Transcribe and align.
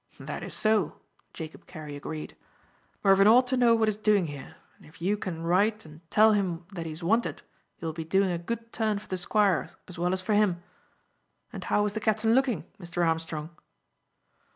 "That 0.19 0.41
is 0.41 0.55
so," 0.55 0.99
Jacob 1.31 1.67
Carey 1.67 1.95
agreed. 1.95 2.35
"Mervyn 3.03 3.27
ought 3.27 3.45
to 3.45 3.55
know 3.55 3.75
what 3.75 3.87
is 3.87 3.95
doing 3.97 4.25
here, 4.25 4.55
and 4.75 4.87
if 4.87 4.99
you 4.99 5.15
can 5.15 5.43
write 5.43 5.85
and 5.85 6.01
tell 6.09 6.31
him 6.33 6.65
that 6.73 6.87
he 6.87 6.91
is 6.91 7.03
wanted 7.03 7.43
you 7.77 7.85
will 7.85 7.93
be 7.93 8.03
doing 8.03 8.31
a 8.31 8.39
good 8.39 8.73
turn 8.73 8.97
for 8.97 9.07
the 9.07 9.15
Squire 9.17 9.69
as 9.87 9.99
well 9.99 10.11
as 10.13 10.19
for 10.19 10.33
him. 10.33 10.63
And 11.53 11.65
how 11.65 11.83
was 11.83 11.93
the 11.93 11.99
captain 11.99 12.33
looking, 12.33 12.63
Mr. 12.79 13.05
Armstrong?" 13.07 13.51